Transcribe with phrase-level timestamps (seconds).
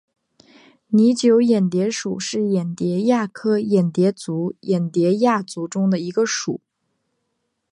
[0.87, 6.59] 拟酒眼蝶属是眼蝶亚科眼蝶族眼蝶亚族中的一个属。